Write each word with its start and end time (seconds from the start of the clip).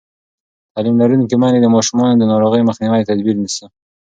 تعلیم 0.73 0.95
لرونکې 1.01 1.35
میندې 1.41 1.59
د 1.61 1.67
ماشومانو 1.75 2.15
د 2.17 2.23
ناروغۍ 2.31 2.61
مخکینی 2.63 3.07
تدبیر 3.09 3.35
نیسي. 3.43 3.65